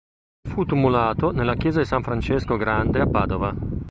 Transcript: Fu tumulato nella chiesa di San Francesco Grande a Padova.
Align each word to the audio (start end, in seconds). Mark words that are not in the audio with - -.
Fu 0.49 0.65
tumulato 0.65 1.29
nella 1.29 1.53
chiesa 1.53 1.77
di 1.81 1.85
San 1.85 2.01
Francesco 2.01 2.57
Grande 2.57 3.01
a 3.01 3.07
Padova. 3.07 3.53